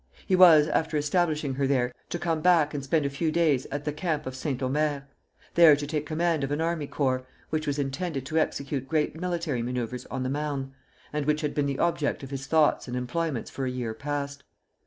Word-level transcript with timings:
He 0.25 0.35
was, 0.35 0.67
after 0.67 0.97
establishing 0.97 1.53
her 1.53 1.67
there, 1.67 1.93
to 2.09 2.17
come 2.17 2.41
back 2.41 2.73
and 2.73 2.83
spend 2.83 3.05
a 3.05 3.09
few 3.11 3.31
days 3.31 3.67
at 3.67 3.85
the 3.85 3.93
camp 3.93 4.25
of 4.25 4.35
St. 4.35 4.59
Omer, 4.63 5.07
there 5.53 5.75
to 5.75 5.85
take 5.85 6.07
command 6.07 6.43
of 6.43 6.49
an 6.49 6.59
army 6.59 6.87
corps, 6.87 7.27
which 7.51 7.67
was 7.67 7.77
intended 7.77 8.25
to 8.25 8.39
execute 8.39 8.87
great 8.89 9.13
military 9.15 9.61
manoeuvres 9.61 10.07
on 10.07 10.23
the 10.23 10.29
Marne, 10.31 10.73
and 11.13 11.27
which 11.27 11.41
had 11.41 11.53
been 11.53 11.67
the 11.67 11.77
object 11.77 12.23
of 12.23 12.31
his 12.31 12.47
thoughts 12.47 12.87
and 12.87 12.97
employments 12.97 13.51
for 13.51 13.67
a 13.67 13.69
year 13.69 13.93
past. 13.93 14.43